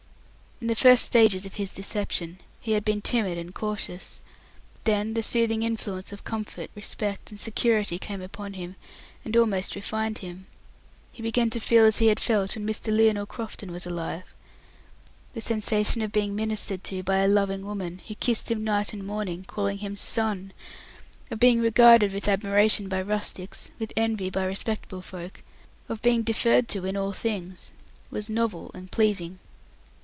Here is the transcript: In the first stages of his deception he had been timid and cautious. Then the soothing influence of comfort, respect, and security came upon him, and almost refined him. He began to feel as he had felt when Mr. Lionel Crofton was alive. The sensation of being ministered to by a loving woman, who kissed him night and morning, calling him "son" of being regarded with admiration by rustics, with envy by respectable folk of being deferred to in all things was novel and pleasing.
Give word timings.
In 0.61 0.67
the 0.67 0.75
first 0.75 1.03
stages 1.05 1.47
of 1.47 1.55
his 1.55 1.71
deception 1.73 2.37
he 2.59 2.73
had 2.73 2.85
been 2.85 3.01
timid 3.01 3.39
and 3.39 3.51
cautious. 3.51 4.21
Then 4.83 5.15
the 5.15 5.23
soothing 5.23 5.63
influence 5.63 6.11
of 6.11 6.23
comfort, 6.23 6.69
respect, 6.75 7.31
and 7.31 7.39
security 7.39 7.97
came 7.97 8.21
upon 8.21 8.53
him, 8.53 8.75
and 9.25 9.35
almost 9.35 9.73
refined 9.75 10.19
him. 10.19 10.45
He 11.11 11.23
began 11.23 11.49
to 11.49 11.59
feel 11.59 11.83
as 11.83 11.97
he 11.97 12.09
had 12.09 12.19
felt 12.19 12.53
when 12.55 12.67
Mr. 12.67 12.95
Lionel 12.95 13.25
Crofton 13.25 13.71
was 13.71 13.87
alive. 13.87 14.35
The 15.33 15.41
sensation 15.41 16.03
of 16.03 16.11
being 16.11 16.35
ministered 16.35 16.83
to 16.83 17.01
by 17.01 17.17
a 17.17 17.27
loving 17.27 17.65
woman, 17.65 18.03
who 18.07 18.13
kissed 18.13 18.51
him 18.51 18.63
night 18.63 18.93
and 18.93 19.03
morning, 19.03 19.43
calling 19.45 19.79
him 19.79 19.97
"son" 19.97 20.53
of 21.31 21.39
being 21.39 21.59
regarded 21.59 22.13
with 22.13 22.27
admiration 22.27 22.87
by 22.87 23.01
rustics, 23.01 23.71
with 23.79 23.91
envy 23.97 24.29
by 24.29 24.45
respectable 24.45 25.01
folk 25.01 25.41
of 25.89 26.03
being 26.03 26.21
deferred 26.21 26.67
to 26.67 26.85
in 26.85 26.95
all 26.95 27.13
things 27.13 27.71
was 28.11 28.29
novel 28.29 28.69
and 28.75 28.91
pleasing. 28.91 29.39